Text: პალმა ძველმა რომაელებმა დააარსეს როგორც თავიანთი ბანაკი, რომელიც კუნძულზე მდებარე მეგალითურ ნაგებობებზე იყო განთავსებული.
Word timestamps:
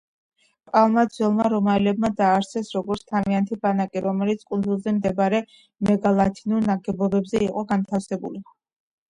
პალმა 0.69 1.01
ძველმა 1.17 1.43
რომაელებმა 1.53 2.09
დააარსეს 2.21 2.71
როგორც 2.77 3.03
თავიანთი 3.11 3.59
ბანაკი, 3.67 4.03
რომელიც 4.07 4.47
კუნძულზე 4.55 4.95
მდებარე 4.97 5.43
მეგალითურ 5.91 6.67
ნაგებობებზე 6.73 7.45
იყო 7.51 7.67
განთავსებული. 7.77 8.45